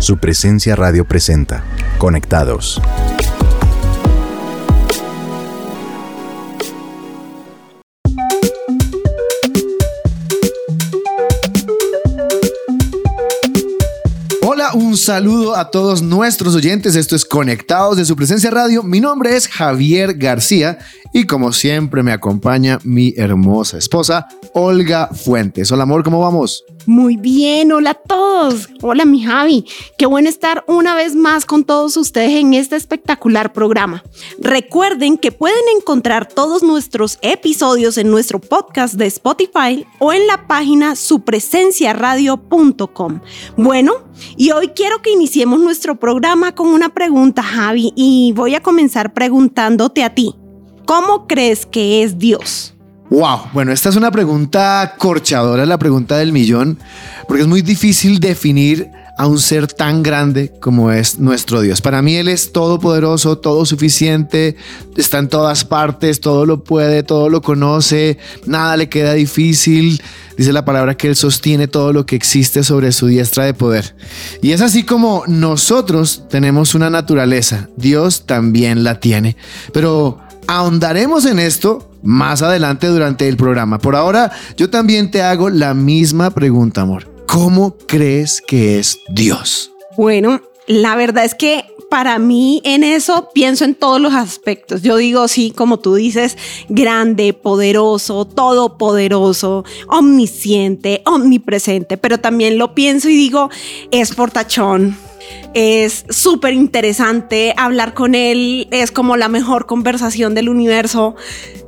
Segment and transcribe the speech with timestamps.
[0.00, 1.62] Su presencia radio presenta.
[1.98, 2.80] Conectados.
[14.42, 16.96] Hola, un saludo a todos nuestros oyentes.
[16.96, 18.82] Esto es Conectados de su presencia radio.
[18.82, 20.78] Mi nombre es Javier García
[21.12, 25.72] y como siempre me acompaña mi hermosa esposa, Olga Fuentes.
[25.72, 26.64] Hola amor, ¿cómo vamos?
[26.86, 28.68] Muy bien, hola a todos.
[28.80, 29.66] Hola mi Javi.
[29.98, 34.02] Qué bueno estar una vez más con todos ustedes en este espectacular programa.
[34.38, 40.46] Recuerden que pueden encontrar todos nuestros episodios en nuestro podcast de Spotify o en la
[40.46, 43.20] página supresenciaradio.com.
[43.56, 43.92] Bueno,
[44.36, 49.12] y hoy quiero que iniciemos nuestro programa con una pregunta, Javi, y voy a comenzar
[49.12, 50.36] preguntándote a ti.
[50.90, 52.74] ¿Cómo crees que es Dios?
[53.10, 56.80] Wow, bueno, esta es una pregunta corchadora, la pregunta del millón,
[57.28, 61.80] porque es muy difícil definir a un ser tan grande como es nuestro Dios.
[61.80, 64.56] Para mí Él es todopoderoso, todo suficiente,
[64.96, 70.02] está en todas partes, todo lo puede, todo lo conoce, nada le queda difícil.
[70.36, 73.94] Dice la palabra que Él sostiene todo lo que existe sobre su diestra de poder.
[74.42, 79.36] Y es así como nosotros tenemos una naturaleza, Dios también la tiene.
[79.72, 80.18] Pero
[80.50, 83.78] ahondaremos en esto más adelante durante el programa.
[83.78, 87.08] Por ahora, yo también te hago la misma pregunta, amor.
[87.26, 89.70] ¿Cómo crees que es Dios?
[89.96, 94.82] Bueno, la verdad es que para mí en eso pienso en todos los aspectos.
[94.82, 96.36] Yo digo, sí, como tú dices,
[96.68, 103.50] grande, poderoso, todopoderoso, omnisciente, omnipresente, pero también lo pienso y digo,
[103.92, 104.96] es portachón,
[105.54, 111.16] es súper interesante hablar con él, es como la mejor conversación del universo.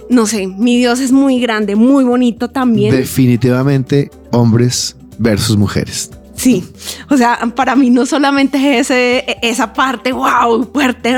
[0.09, 2.95] No sé, mi Dios es muy grande, muy bonito también.
[2.95, 6.11] Definitivamente hombres versus mujeres.
[6.35, 6.65] Sí,
[7.11, 11.15] o sea, para mí no solamente es ese, esa parte, wow, fuerte,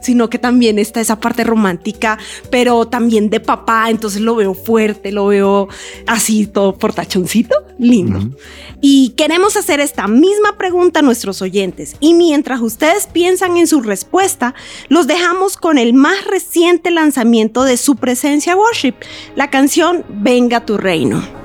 [0.00, 2.18] sino que también está esa parte romántica,
[2.50, 5.68] pero también de papá, entonces lo veo fuerte, lo veo
[6.06, 8.36] así todo portachoncito, lindo.
[8.80, 11.96] Y queremos hacer esta misma pregunta a nuestros oyentes.
[12.00, 14.54] Y mientras ustedes piensan en su respuesta,
[14.88, 18.94] los dejamos con el más reciente lanzamiento de su presencia worship,
[19.36, 21.43] la canción Venga tu reino.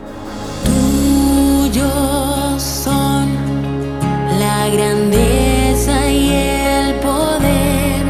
[4.71, 8.03] Grandeza y el poder,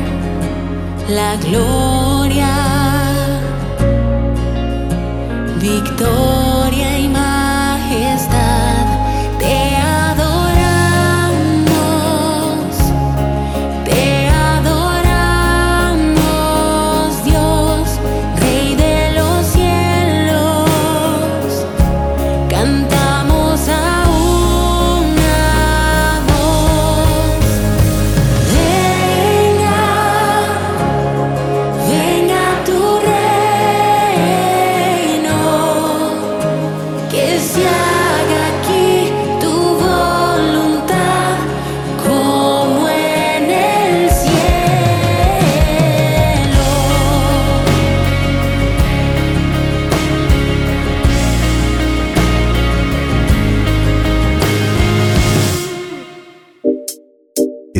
[1.09, 2.53] la gloria,
[5.59, 7.28] victoria y majestad.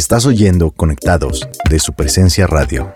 [0.09, 2.95] Estás oyendo Conectados de su presencia radio.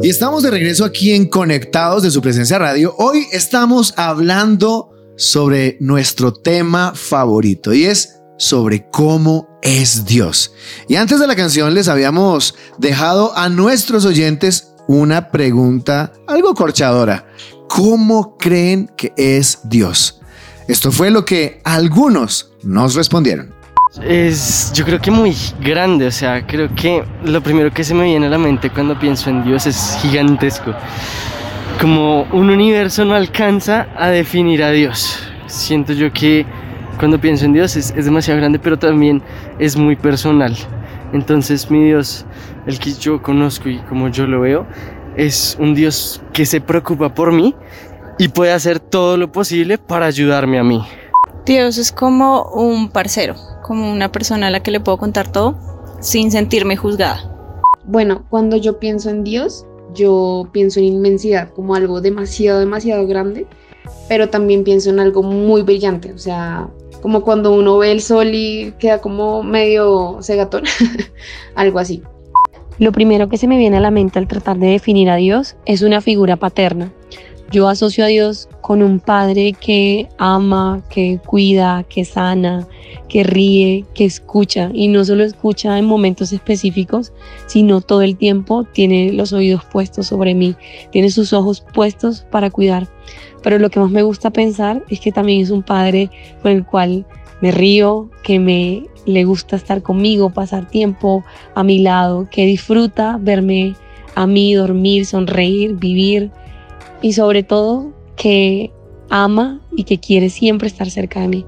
[0.00, 2.94] Y estamos de regreso aquí en Conectados de su presencia radio.
[2.96, 10.54] Hoy estamos hablando sobre nuestro tema favorito y es sobre cómo es Dios.
[10.88, 17.26] Y antes de la canción les habíamos dejado a nuestros oyentes una pregunta algo corchadora.
[17.68, 20.22] ¿Cómo creen que es Dios?
[20.68, 23.54] Esto fue lo que algunos nos respondieron.
[24.02, 28.02] Es, yo creo que muy grande, o sea, creo que lo primero que se me
[28.04, 30.74] viene a la mente cuando pienso en Dios es gigantesco.
[31.80, 35.20] Como un universo no alcanza a definir a Dios.
[35.46, 36.44] Siento yo que
[36.98, 39.22] cuando pienso en Dios es, es demasiado grande, pero también
[39.60, 40.56] es muy personal.
[41.12, 42.26] Entonces mi Dios,
[42.66, 44.66] el que yo conozco y como yo lo veo,
[45.16, 47.54] es un Dios que se preocupa por mí
[48.18, 50.82] y puede hacer todo lo posible para ayudarme a mí.
[51.44, 55.58] Dios es como un parcero, como una persona a la que le puedo contar todo
[56.00, 57.32] sin sentirme juzgada.
[57.84, 59.64] Bueno, cuando yo pienso en Dios,
[59.94, 63.46] yo pienso en inmensidad, como algo demasiado, demasiado grande,
[64.08, 66.68] pero también pienso en algo muy brillante, o sea,
[67.00, 70.64] como cuando uno ve el sol y queda como medio cegatón,
[71.54, 72.02] algo así.
[72.78, 75.56] Lo primero que se me viene a la mente al tratar de definir a Dios
[75.64, 76.92] es una figura paterna,
[77.52, 82.66] Yo asocio a Dios con un padre que ama, que cuida, que sana,
[83.08, 87.12] que ríe, que escucha y no solo escucha en momentos específicos,
[87.46, 90.56] sino todo el tiempo tiene los oídos puestos sobre mí,
[90.90, 92.88] tiene sus ojos puestos para cuidar.
[93.44, 96.10] Pero lo que más me gusta pensar es que también es un padre
[96.42, 97.06] con el cual
[97.40, 103.18] me río, que me le gusta estar conmigo, pasar tiempo a mi lado, que disfruta
[103.20, 103.76] verme
[104.16, 106.32] a mí dormir, sonreír, vivir
[107.02, 108.72] y sobre todo que
[109.10, 111.46] ama y que quiere siempre estar cerca de mí.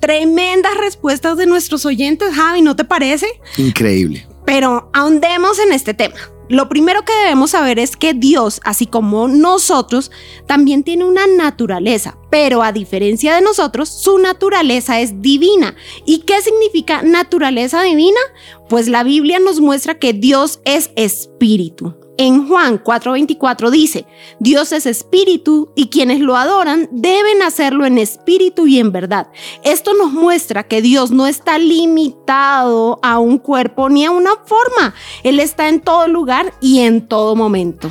[0.00, 3.26] Tremendas respuestas de nuestros oyentes, Javi, ¿no te parece?
[3.56, 4.26] Increíble.
[4.46, 6.16] Pero ahondemos en este tema.
[6.48, 10.10] Lo primero que debemos saber es que Dios, así como nosotros,
[10.46, 15.76] también tiene una naturaleza, pero a diferencia de nosotros, su naturaleza es divina.
[16.06, 18.20] ¿Y qué significa naturaleza divina?
[18.70, 21.94] Pues la Biblia nos muestra que Dios es espíritu.
[22.20, 24.04] En Juan 4:24 dice,
[24.40, 29.28] Dios es espíritu y quienes lo adoran deben hacerlo en espíritu y en verdad.
[29.62, 34.94] Esto nos muestra que Dios no está limitado a un cuerpo ni a una forma.
[35.22, 37.88] Él está en todo lugar y en todo momento.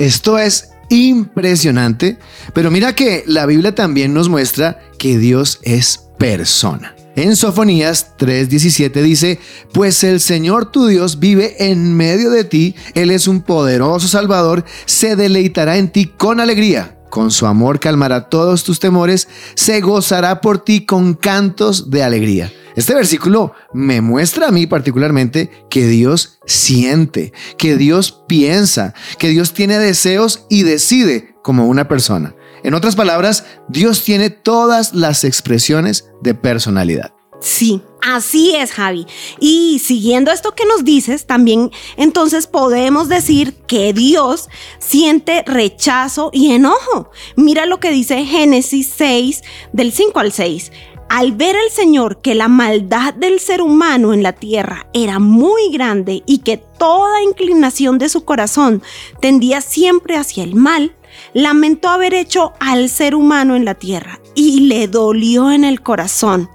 [0.00, 2.18] Esto es impresionante,
[2.54, 6.97] pero mira que la Biblia también nos muestra que Dios es persona.
[7.18, 9.40] En Sofonías 3:17 dice,
[9.72, 14.64] pues el Señor tu Dios vive en medio de ti, Él es un poderoso Salvador,
[14.84, 17.00] se deleitará en ti con alegría.
[17.10, 19.26] Con su amor calmará todos tus temores,
[19.56, 22.52] se gozará por ti con cantos de alegría.
[22.76, 29.54] Este versículo me muestra a mí particularmente que Dios siente, que Dios piensa, que Dios
[29.54, 32.36] tiene deseos y decide como una persona.
[32.62, 37.12] En otras palabras, Dios tiene todas las expresiones de personalidad.
[37.40, 39.06] Sí, así es, Javi.
[39.38, 44.48] Y siguiendo esto que nos dices, también entonces podemos decir que Dios
[44.80, 47.10] siente rechazo y enojo.
[47.36, 50.72] Mira lo que dice Génesis 6, del 5 al 6.
[51.08, 55.70] Al ver el Señor que la maldad del ser humano en la tierra era muy
[55.72, 58.82] grande y que toda inclinación de su corazón
[59.20, 60.97] tendía siempre hacia el mal,
[61.34, 66.48] lamentó haber hecho al ser humano en la tierra y le dolió en el corazón.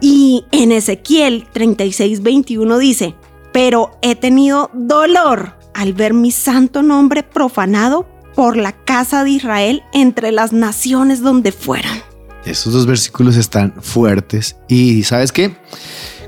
[0.00, 3.14] Y en Ezequiel 36, 21 dice,
[3.52, 9.82] pero he tenido dolor al ver mi santo nombre profanado por la casa de Israel
[9.92, 11.98] entre las naciones donde fueran.
[12.44, 15.56] Estos dos versículos están fuertes y ¿sabes qué?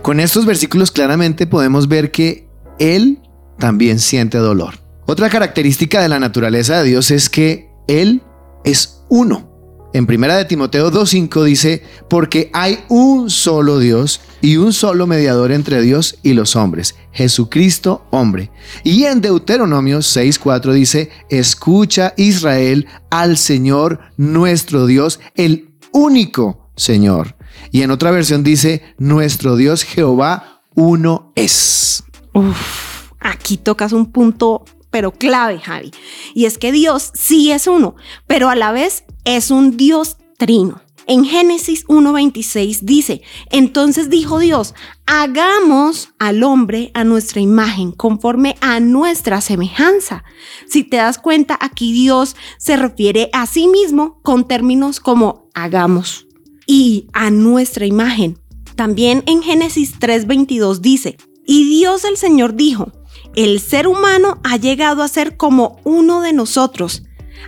[0.03, 2.49] Con estos versículos claramente podemos ver que
[2.81, 3.21] Él
[3.59, 4.80] también siente dolor.
[5.11, 8.23] Otra característica de la naturaleza de Dios es que Él
[8.63, 9.51] es uno.
[9.93, 15.51] En primera de Timoteo 2.5 dice, porque hay un solo Dios y un solo mediador
[15.51, 18.53] entre Dios y los hombres, Jesucristo hombre.
[18.85, 27.35] Y en Deuteronomio 6.4 dice, escucha Israel al Señor nuestro Dios, el único Señor.
[27.73, 32.05] Y en otra versión dice, nuestro Dios Jehová uno es.
[32.33, 35.91] Uf, aquí tocas un punto pero clave, Javi.
[36.35, 37.97] Y es que Dios sí es uno,
[38.27, 40.83] pero a la vez es un Dios trino.
[41.07, 44.75] En Génesis 1.26 dice, entonces dijo Dios,
[45.07, 50.23] hagamos al hombre a nuestra imagen, conforme a nuestra semejanza.
[50.69, 56.29] Si te das cuenta, aquí Dios se refiere a sí mismo con términos como hagamos
[56.65, 58.39] y a nuestra imagen.
[58.77, 62.93] También en Génesis 3.22 dice, y Dios el Señor dijo,
[63.35, 67.03] el ser humano ha llegado a ser como uno de nosotros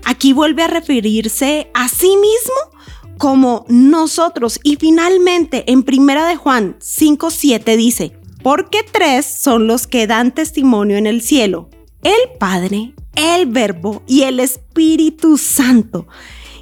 [0.04, 4.58] Aquí vuelve a referirse a sí mismo como nosotros.
[4.62, 8.12] Y finalmente, en Primera de Juan 5:7 dice,
[8.42, 11.68] porque tres son los que dan testimonio en el cielo,
[12.02, 16.08] el Padre, el Verbo y el Espíritu Santo.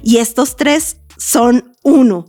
[0.03, 2.27] Y estos tres son uno.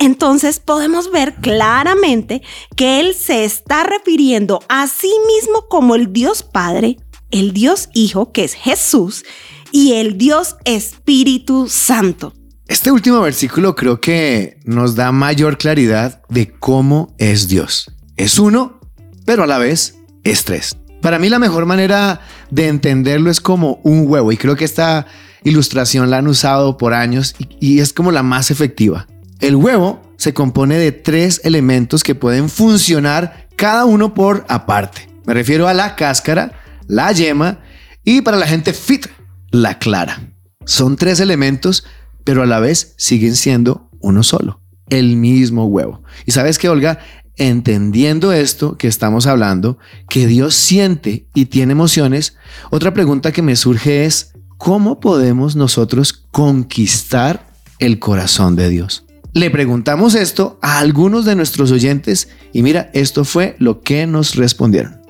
[0.00, 2.40] Entonces podemos ver claramente
[2.74, 6.96] que Él se está refiriendo a sí mismo como el Dios Padre,
[7.30, 9.24] el Dios Hijo, que es Jesús,
[9.72, 12.32] y el Dios Espíritu Santo.
[12.66, 17.92] Este último versículo creo que nos da mayor claridad de cómo es Dios.
[18.16, 18.80] Es uno,
[19.26, 20.78] pero a la vez es tres.
[21.02, 25.06] Para mí la mejor manera de entenderlo es como un huevo y creo que esta
[25.44, 29.06] ilustración la han usado por años y, y es como la más efectiva.
[29.40, 35.08] El huevo se compone de tres elementos que pueden funcionar cada uno por aparte.
[35.24, 36.52] Me refiero a la cáscara,
[36.86, 37.60] la yema
[38.04, 39.06] y para la gente fit,
[39.50, 40.20] la clara.
[40.66, 41.84] Son tres elementos,
[42.22, 46.02] pero a la vez siguen siendo uno solo, el mismo huevo.
[46.26, 46.98] Y sabes que, Olga,
[47.36, 49.78] entendiendo esto que estamos hablando,
[50.10, 52.36] que Dios siente y tiene emociones,
[52.68, 57.46] otra pregunta que me surge es, ¿cómo podemos nosotros conquistar
[57.78, 59.06] el corazón de Dios?
[59.32, 64.34] Le preguntamos esto a algunos de nuestros oyentes y mira, esto fue lo que nos
[64.34, 65.00] respondieron.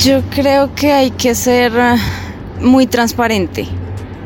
[0.00, 1.96] Yo creo que hay que ser ah,
[2.60, 3.68] muy transparente,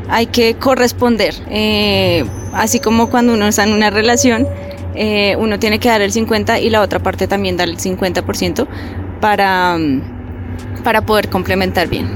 [0.09, 4.47] hay que corresponder, Eh, así como cuando uno está en una relación,
[4.95, 8.67] eh, uno tiene que dar el 50 y la otra parte también dar el 50%
[9.21, 12.07] para, mm, para poder complementar bien.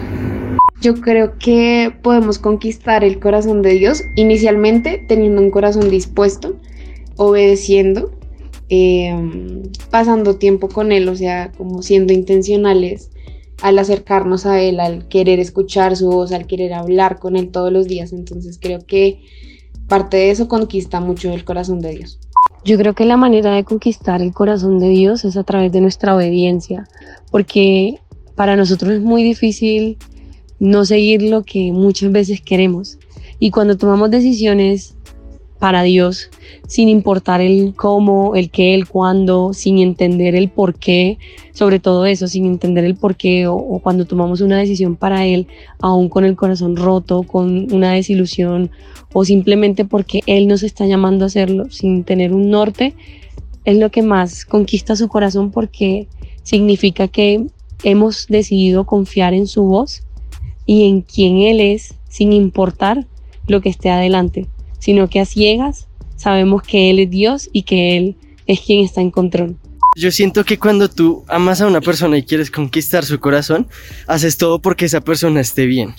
[0.82, 6.56] Yo creo que podemos conquistar el corazón de Dios inicialmente teniendo un corazón dispuesto,
[7.16, 8.12] obedeciendo,
[8.70, 13.10] eh, pasando tiempo con Él, o sea, como siendo intencionales
[13.62, 17.72] al acercarnos a Él, al querer escuchar su voz, al querer hablar con Él todos
[17.72, 18.14] los días.
[18.14, 19.22] Entonces creo que
[19.88, 22.20] parte de eso conquista mucho el corazón de Dios.
[22.64, 25.82] Yo creo que la manera de conquistar el corazón de Dios es a través de
[25.82, 26.88] nuestra obediencia,
[27.32, 28.00] porque
[28.36, 29.98] para nosotros es muy difícil
[30.60, 32.98] no seguir lo que muchas veces queremos.
[33.40, 34.96] Y cuando tomamos decisiones
[35.60, 36.30] para Dios,
[36.68, 41.18] sin importar el cómo, el qué, el cuándo, sin entender el por qué,
[41.54, 45.26] sobre todo eso, sin entender el por qué, o, o cuando tomamos una decisión para
[45.26, 45.48] Él,
[45.80, 48.70] aún con el corazón roto, con una desilusión,
[49.14, 52.94] o simplemente porque Él nos está llamando a hacerlo, sin tener un norte,
[53.66, 56.08] es lo que más conquista su corazón porque
[56.44, 57.46] significa que
[57.84, 60.07] hemos decidido confiar en su voz
[60.68, 63.08] y en quién Él es, sin importar
[63.48, 64.46] lo que esté adelante,
[64.78, 69.02] sino que a ciegas sabemos que Él es Dios y que Él es quien está
[69.02, 69.56] en control.
[69.96, 73.68] Yo siento que cuando tú amas a una persona y quieres conquistar su corazón,
[74.06, 75.96] haces todo porque esa persona esté bien.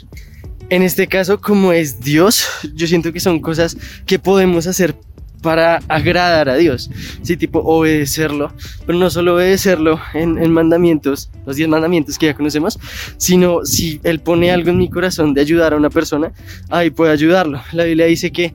[0.71, 4.95] En este caso, como es Dios, yo siento que son cosas que podemos hacer
[5.43, 6.91] para agradar a Dios,
[7.23, 8.53] sí, tipo obedecerlo,
[8.87, 12.79] pero no solo obedecerlo en, en mandamientos, los 10 mandamientos que ya conocemos,
[13.17, 16.33] sino si Él pone algo en mi corazón de ayudar a una persona,
[16.69, 17.61] ahí puedo ayudarlo.
[17.73, 18.55] La Biblia dice que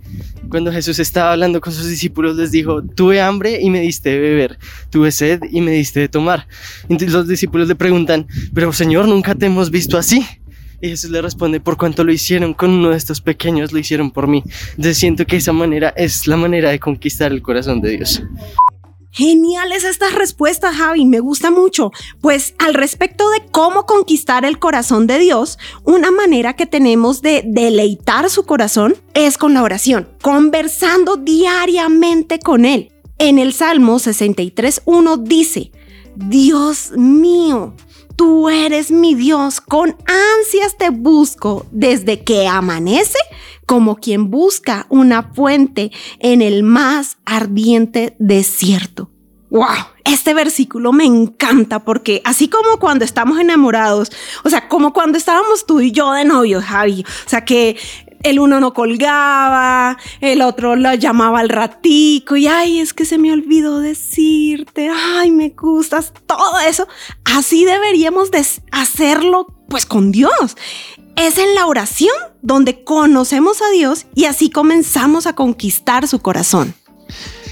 [0.49, 4.19] cuando Jesús estaba hablando con sus discípulos les dijo, tuve hambre y me diste de
[4.19, 4.59] beber,
[4.89, 6.47] tuve sed y me diste de tomar.
[6.83, 10.25] Entonces los discípulos le preguntan, pero Señor, nunca te hemos visto así.
[10.83, 14.11] Y Jesús le responde, por cuanto lo hicieron con uno de estos pequeños, lo hicieron
[14.11, 14.43] por mí.
[14.71, 18.21] Entonces siento que esa manera es la manera de conquistar el corazón de Dios.
[19.09, 21.93] Geniales estas respuestas, Javi, me gusta mucho.
[22.19, 27.43] Pues al respecto de cómo conquistar el corazón de Dios, una manera que tenemos de
[27.45, 32.91] deleitar su corazón es con la oración, conversando diariamente con Él.
[33.19, 35.71] En el Salmo 63.1 dice,
[36.17, 37.73] Dios mío,
[38.15, 43.17] tú eres mi Dios, con ansias te busco desde que amanece,
[43.65, 49.09] como quien busca una fuente en el más ardiente desierto.
[49.49, 49.67] ¡Wow!
[50.03, 54.11] Este versículo me encanta porque así como cuando estamos enamorados,
[54.43, 57.77] o sea, como cuando estábamos tú y yo de novios, Javi, o sea, que
[58.23, 63.17] el uno no colgaba, el otro lo llamaba al ratico y ay, es que se
[63.17, 66.87] me olvidó decirte, ay, me gustas, todo eso.
[67.25, 70.57] Así deberíamos de hacerlo pues con Dios.
[71.15, 76.73] Es en la oración donde conocemos a Dios y así comenzamos a conquistar su corazón.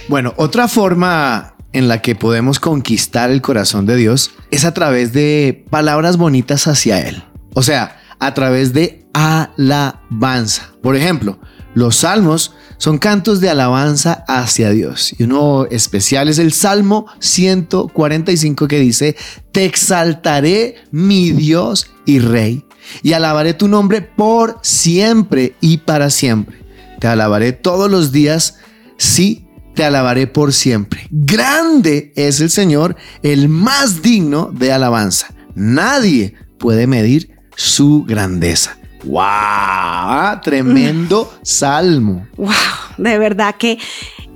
[0.07, 5.13] Bueno, otra forma en la que podemos conquistar el corazón de Dios es a través
[5.13, 7.23] de palabras bonitas hacia Él.
[7.53, 10.73] O sea, a través de alabanza.
[10.81, 11.39] Por ejemplo,
[11.73, 15.13] los salmos son cantos de alabanza hacia Dios.
[15.17, 19.15] Y uno especial es el Salmo 145 que dice,
[19.51, 22.65] Te exaltaré mi Dios y Rey,
[23.03, 26.57] y alabaré tu nombre por siempre y para siempre.
[26.99, 28.57] Te alabaré todos los días,
[28.97, 31.07] sí, te alabaré por siempre.
[31.09, 35.33] Grande es el Señor, el más digno de alabanza.
[35.55, 38.80] Nadie puede medir su grandeza.
[39.03, 40.41] ¡Wow!
[40.43, 42.27] Tremendo salmo.
[42.37, 42.51] ¡Wow!
[42.97, 43.79] De verdad que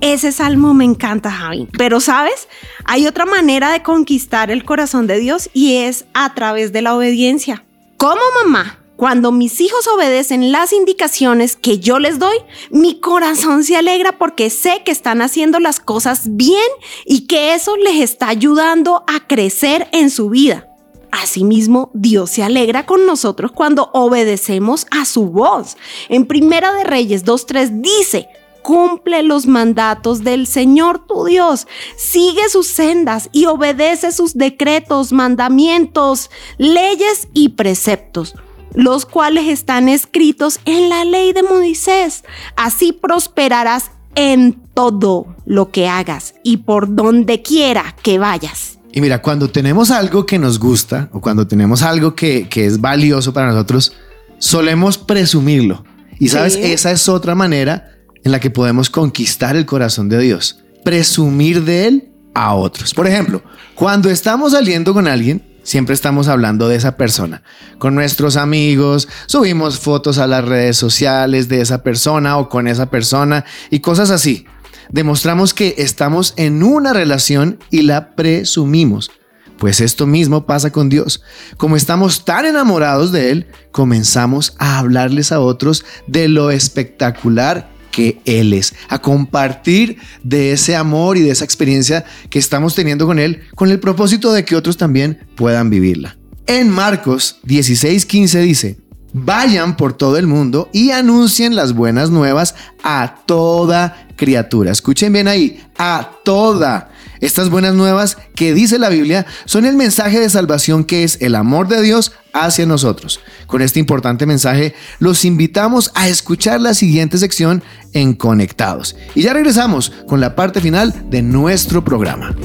[0.00, 1.68] ese salmo me encanta, Javi.
[1.76, 2.48] Pero sabes,
[2.84, 6.94] hay otra manera de conquistar el corazón de Dios y es a través de la
[6.94, 7.64] obediencia.
[7.96, 12.36] Como mamá, cuando mis hijos obedecen las indicaciones que yo les doy,
[12.70, 16.70] mi corazón se alegra porque sé que están haciendo las cosas bien
[17.04, 20.66] y que eso les está ayudando a crecer en su vida.
[21.10, 25.76] Asimismo, Dios se alegra con nosotros cuando obedecemos a su voz.
[26.08, 28.28] En Primera de Reyes 2.3 dice,
[28.62, 36.30] cumple los mandatos del Señor tu Dios, sigue sus sendas y obedece sus decretos, mandamientos,
[36.58, 38.34] leyes y preceptos
[38.76, 42.24] los cuales están escritos en la ley de Moisés.
[42.56, 48.75] Así prosperarás en todo lo que hagas y por donde quiera que vayas.
[48.96, 52.80] Y mira, cuando tenemos algo que nos gusta o cuando tenemos algo que, que es
[52.80, 53.92] valioso para nosotros,
[54.38, 55.84] solemos presumirlo.
[56.18, 56.62] Y sabes, Sí.
[56.62, 57.90] esa es otra manera
[58.24, 60.60] en la que podemos conquistar el corazón de Dios.
[60.82, 62.94] Presumir de Él a otros.
[62.94, 63.42] Por ejemplo,
[63.74, 67.42] cuando estamos saliendo con alguien, siempre estamos hablando de esa persona.
[67.78, 72.86] Con nuestros amigos, subimos fotos a las redes sociales de esa persona o con esa
[72.88, 74.46] persona y cosas así.
[74.90, 79.10] Demostramos que estamos en una relación y la presumimos.
[79.58, 81.22] Pues esto mismo pasa con Dios.
[81.56, 88.20] Como estamos tan enamorados de Él, comenzamos a hablarles a otros de lo espectacular que
[88.26, 93.18] Él es, a compartir de ese amor y de esa experiencia que estamos teniendo con
[93.18, 96.18] Él, con el propósito de que otros también puedan vivirla.
[96.46, 98.78] En Marcos 16:15 dice,
[99.24, 104.70] vayan por todo el mundo y anuncien las buenas nuevas a toda criatura.
[104.72, 106.90] Escuchen bien ahí, a toda.
[107.20, 111.34] Estas buenas nuevas que dice la Biblia son el mensaje de salvación que es el
[111.34, 113.20] amor de Dios hacia nosotros.
[113.46, 117.62] Con este importante mensaje los invitamos a escuchar la siguiente sección
[117.94, 118.96] en Conectados.
[119.14, 122.36] Y ya regresamos con la parte final de nuestro programa.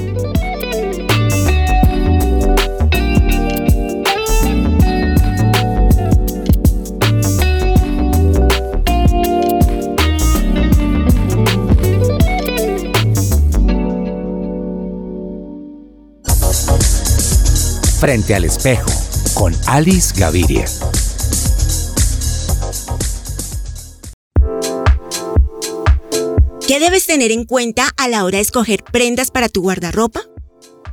[18.02, 18.90] Frente al espejo
[19.34, 20.64] con Alice Gaviria.
[26.66, 30.22] ¿Qué debes tener en cuenta a la hora de escoger prendas para tu guardarropa?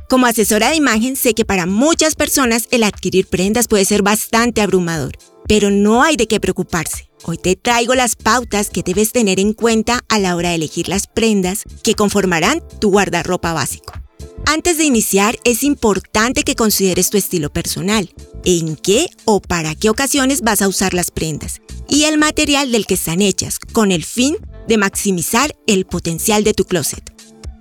[0.08, 4.60] Como asesora de imagen sé que para muchas personas el adquirir prendas puede ser bastante
[4.60, 7.10] abrumador, pero no hay de qué preocuparse.
[7.24, 10.88] Hoy te traigo las pautas que debes tener en cuenta a la hora de elegir
[10.88, 13.99] las prendas que conformarán tu guardarropa básico.
[14.46, 18.12] Antes de iniciar, es importante que consideres tu estilo personal,
[18.44, 22.86] en qué o para qué ocasiones vas a usar las prendas y el material del
[22.86, 24.36] que están hechas, con el fin
[24.68, 27.12] de maximizar el potencial de tu closet.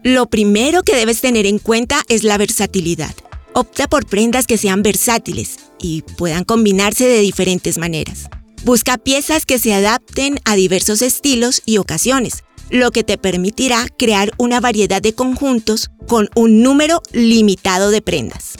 [0.03, 3.13] Lo primero que debes tener en cuenta es la versatilidad.
[3.54, 8.30] Opta por prendas que sean versátiles y puedan combinarse de diferentes maneras.
[8.63, 14.32] Busca piezas que se adapten a diversos estilos y ocasiones, lo que te permitirá crear
[14.38, 18.55] una variedad de conjuntos con un número limitado de prendas.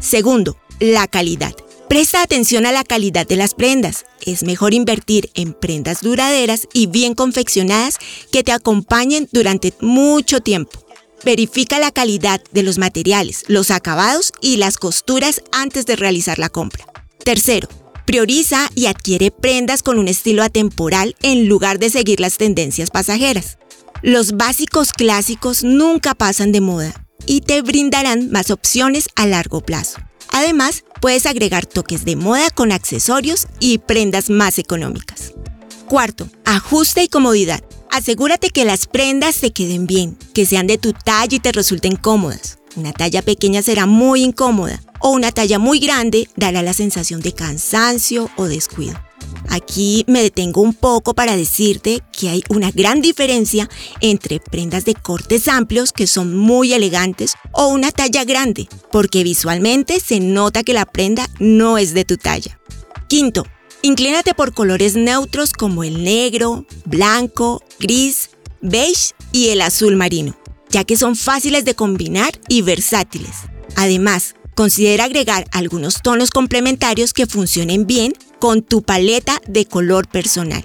[0.00, 1.54] Segundo, la calidad.
[1.88, 4.06] Presta atención a la calidad de las prendas.
[4.22, 7.98] Es mejor invertir en prendas duraderas y bien confeccionadas
[8.30, 10.82] que te acompañen durante mucho tiempo.
[11.24, 16.48] Verifica la calidad de los materiales, los acabados y las costuras antes de realizar la
[16.48, 16.86] compra.
[17.24, 17.68] Tercero,
[18.04, 23.58] prioriza y adquiere prendas con un estilo atemporal en lugar de seguir las tendencias pasajeras.
[24.02, 26.92] Los básicos clásicos nunca pasan de moda
[27.26, 30.00] y te brindarán más opciones a largo plazo.
[30.32, 35.32] Además, puedes agregar toques de moda con accesorios y prendas más económicas.
[35.86, 37.62] Cuarto, ajuste y comodidad.
[37.90, 41.96] Asegúrate que las prendas te queden bien, que sean de tu talla y te resulten
[41.96, 42.58] cómodas.
[42.74, 47.32] Una talla pequeña será muy incómoda o una talla muy grande dará la sensación de
[47.32, 48.98] cansancio o descuido.
[49.48, 53.68] Aquí me detengo un poco para decirte que hay una gran diferencia
[54.00, 60.00] entre prendas de cortes amplios que son muy elegantes o una talla grande, porque visualmente
[60.00, 62.58] se nota que la prenda no es de tu talla.
[63.08, 63.44] Quinto,
[63.82, 68.30] inclínate por colores neutros como el negro, blanco, gris,
[68.62, 70.34] beige y el azul marino,
[70.72, 73.36] ya que son fáciles de combinar y versátiles.
[73.76, 80.64] Además, considera agregar algunos tonos complementarios que funcionen bien con tu paleta de color personal.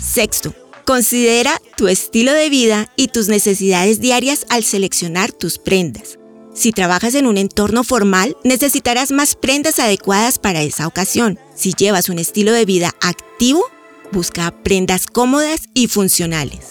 [0.00, 0.54] Sexto,
[0.86, 6.18] considera tu estilo de vida y tus necesidades diarias al seleccionar tus prendas.
[6.54, 11.38] Si trabajas en un entorno formal, necesitarás más prendas adecuadas para esa ocasión.
[11.54, 13.64] Si llevas un estilo de vida activo,
[14.12, 16.70] busca prendas cómodas y funcionales.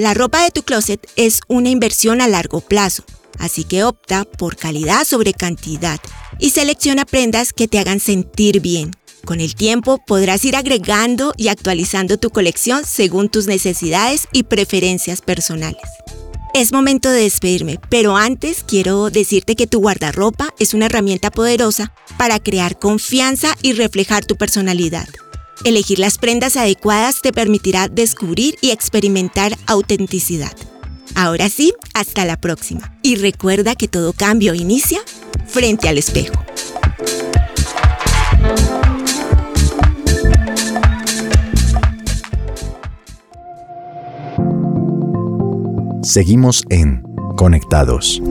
[0.00, 3.04] La ropa de tu closet es una inversión a largo plazo,
[3.38, 6.00] así que opta por calidad sobre cantidad
[6.38, 8.92] y selecciona prendas que te hagan sentir bien.
[9.26, 15.20] Con el tiempo podrás ir agregando y actualizando tu colección según tus necesidades y preferencias
[15.20, 15.82] personales.
[16.54, 21.92] Es momento de despedirme, pero antes quiero decirte que tu guardarropa es una herramienta poderosa
[22.16, 25.10] para crear confianza y reflejar tu personalidad.
[25.64, 30.56] Elegir las prendas adecuadas te permitirá descubrir y experimentar autenticidad.
[31.14, 32.96] Ahora sí, hasta la próxima.
[33.02, 35.00] Y recuerda que todo cambio inicia
[35.46, 36.42] frente al espejo.
[46.02, 47.02] Seguimos en
[47.36, 48.22] Conectados.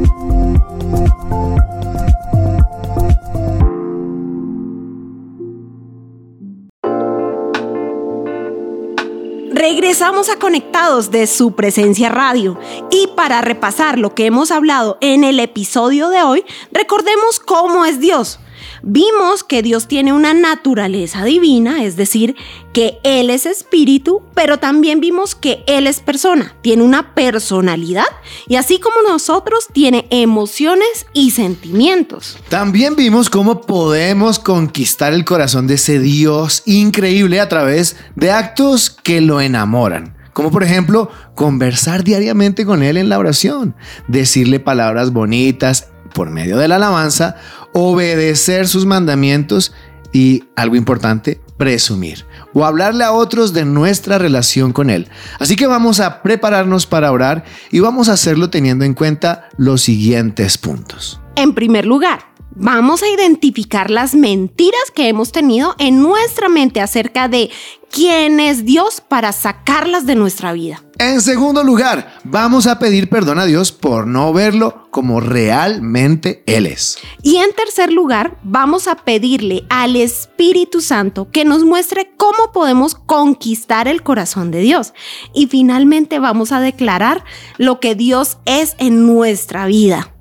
[9.89, 12.59] Regresamos a Conectados de su presencia radio
[12.91, 17.99] y para repasar lo que hemos hablado en el episodio de hoy, recordemos cómo es
[17.99, 18.39] Dios.
[18.83, 22.35] Vimos que Dios tiene una naturaleza divina, es decir,
[22.73, 28.05] que Él es espíritu, pero también vimos que Él es persona, tiene una personalidad
[28.47, 32.37] y así como nosotros tiene emociones y sentimientos.
[32.49, 38.89] También vimos cómo podemos conquistar el corazón de ese Dios increíble a través de actos
[38.89, 40.15] que lo enamoran.
[40.33, 43.75] Como por ejemplo, conversar diariamente con Él en la oración,
[44.07, 47.35] decirle palabras bonitas por medio de la alabanza
[47.73, 49.73] obedecer sus mandamientos
[50.11, 55.07] y, algo importante, presumir o hablarle a otros de nuestra relación con Él.
[55.39, 59.81] Así que vamos a prepararnos para orar y vamos a hacerlo teniendo en cuenta los
[59.81, 61.21] siguientes puntos.
[61.35, 67.27] En primer lugar, vamos a identificar las mentiras que hemos tenido en nuestra mente acerca
[67.27, 67.49] de
[67.91, 70.83] quién es Dios para sacarlas de nuestra vida.
[70.97, 76.65] En segundo lugar, vamos a pedir perdón a Dios por no verlo como realmente Él
[76.65, 76.97] es.
[77.23, 82.95] Y en tercer lugar, vamos a pedirle al Espíritu Santo que nos muestre cómo podemos
[82.95, 84.93] conquistar el corazón de Dios.
[85.33, 87.23] Y finalmente vamos a declarar
[87.57, 90.13] lo que Dios es en nuestra vida.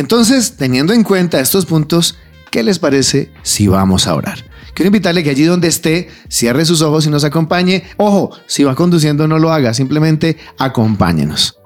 [0.00, 2.16] Entonces, teniendo en cuenta estos puntos,
[2.50, 4.38] ¿qué les parece si vamos a orar?
[4.72, 7.84] Quiero invitarle que allí donde esté, cierre sus ojos y nos acompañe.
[7.98, 11.58] Ojo, si va conduciendo no lo haga, simplemente acompáñenos.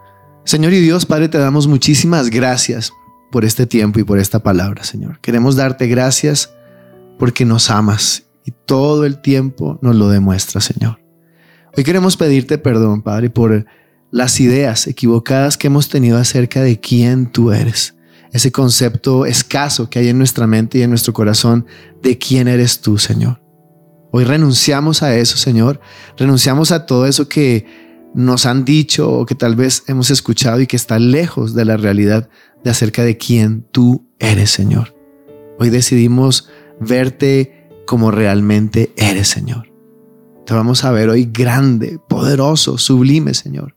[0.45, 2.93] Señor y Dios, Padre, te damos muchísimas gracias
[3.31, 5.21] por este tiempo y por esta palabra, Señor.
[5.21, 6.53] Queremos darte gracias
[7.21, 10.99] porque nos amas y todo el tiempo nos lo demuestra, Señor.
[11.77, 13.65] Hoy queremos pedirte perdón, Padre, por
[14.11, 17.94] las ideas equivocadas que hemos tenido acerca de quién tú eres
[18.35, 21.67] ese concepto escaso que hay en nuestra mente y en nuestro corazón
[22.03, 23.41] de quién eres tú, Señor.
[24.11, 25.81] Hoy renunciamos a eso, Señor.
[26.19, 27.65] Renunciamos a todo eso que
[28.13, 31.77] nos han dicho o que tal vez hemos escuchado y que está lejos de la
[31.77, 32.29] realidad
[32.65, 34.97] de acerca de quién tú eres, Señor.
[35.61, 36.49] Hoy decidimos
[36.81, 39.73] verte como realmente eres, Señor.
[40.45, 43.77] Te vamos a ver hoy grande, poderoso, sublime, Señor.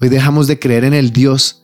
[0.00, 1.59] Hoy dejamos de creer en el Dios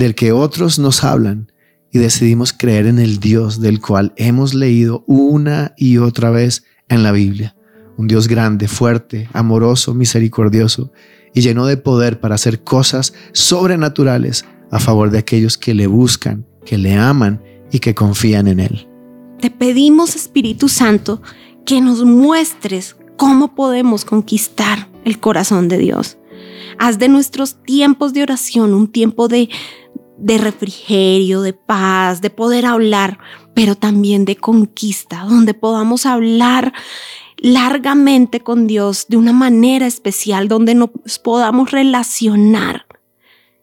[0.00, 1.52] del que otros nos hablan
[1.92, 7.02] y decidimos creer en el Dios del cual hemos leído una y otra vez en
[7.02, 7.54] la Biblia.
[7.98, 10.90] Un Dios grande, fuerte, amoroso, misericordioso
[11.34, 16.46] y lleno de poder para hacer cosas sobrenaturales a favor de aquellos que le buscan,
[16.64, 18.88] que le aman y que confían en Él.
[19.38, 21.20] Te pedimos, Espíritu Santo,
[21.66, 26.16] que nos muestres cómo podemos conquistar el corazón de Dios.
[26.78, 29.50] Haz de nuestros tiempos de oración un tiempo de,
[30.20, 33.18] de refrigerio, de paz, de poder hablar,
[33.54, 36.72] pero también de conquista, donde podamos hablar
[37.36, 40.90] largamente con Dios de una manera especial, donde nos
[41.22, 42.86] podamos relacionar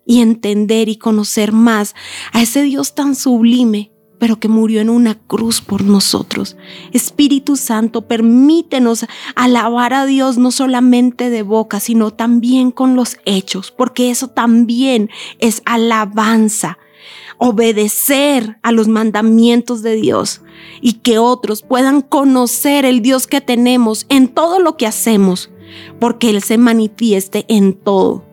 [0.06, 1.94] y entender y conocer más
[2.34, 6.58] a ese Dios tan sublime pero que murió en una cruz por nosotros.
[6.92, 13.72] Espíritu Santo, permítenos alabar a Dios no solamente de boca, sino también con los hechos,
[13.72, 16.78] porque eso también es alabanza.
[17.38, 20.42] Obedecer a los mandamientos de Dios
[20.82, 25.52] y que otros puedan conocer el Dios que tenemos en todo lo que hacemos,
[26.00, 28.27] porque Él se manifieste en todo.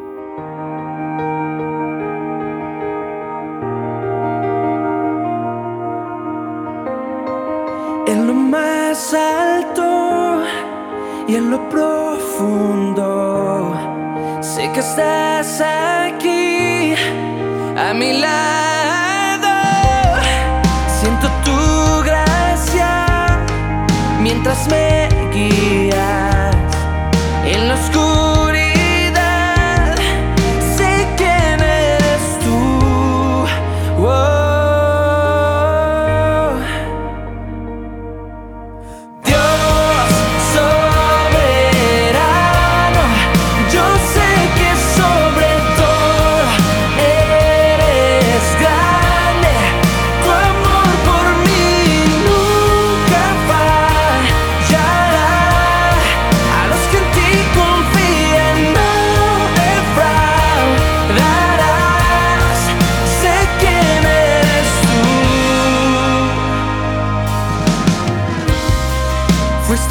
[9.14, 10.42] Alto
[11.28, 13.02] y en lo profundo,
[14.40, 16.94] sé que estás aquí
[17.76, 19.48] a mi lado.
[21.00, 23.44] Siento tu gracia
[24.20, 25.83] mientras me guías.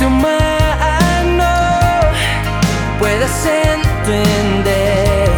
[0.04, 1.52] este humano
[3.00, 5.30] puedas entender.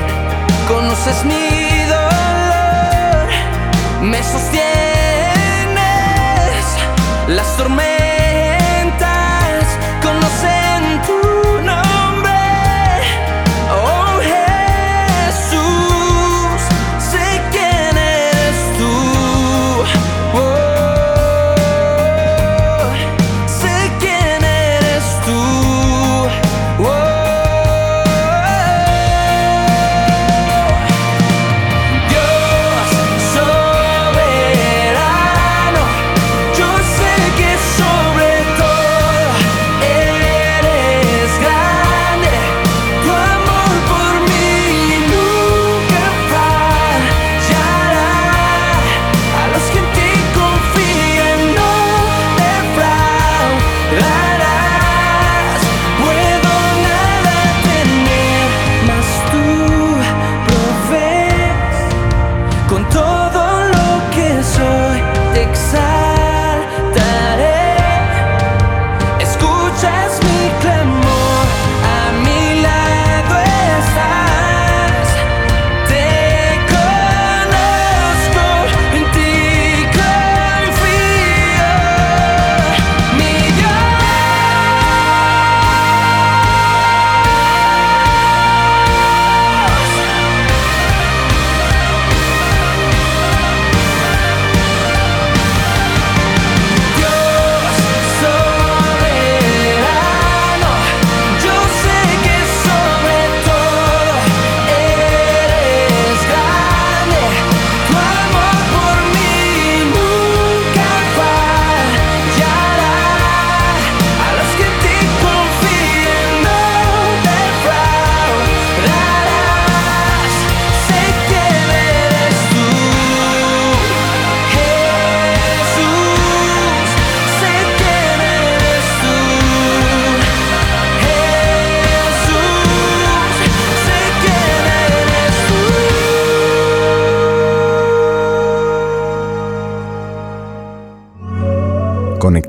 [0.67, 3.27] Conoces mi dolor,
[4.01, 4.65] me sostienes
[7.27, 7.94] las tormentas.